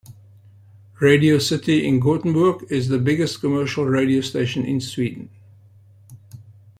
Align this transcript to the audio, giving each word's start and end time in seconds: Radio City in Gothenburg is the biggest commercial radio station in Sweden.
Radio 0.99 1.37
City 1.37 1.87
in 1.87 1.99
Gothenburg 1.99 2.63
is 2.71 2.87
the 2.87 2.97
biggest 2.97 3.39
commercial 3.39 3.85
radio 3.85 4.21
station 4.21 4.65
in 4.65 4.81
Sweden. 4.81 5.29